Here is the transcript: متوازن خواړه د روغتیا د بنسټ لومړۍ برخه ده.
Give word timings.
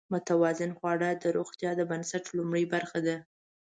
متوازن 0.13 0.71
خواړه 0.77 1.09
د 1.21 1.23
روغتیا 1.37 1.71
د 1.75 1.81
بنسټ 1.91 2.23
لومړۍ 2.37 2.63
برخه 2.73 2.99
ده. 3.07 3.15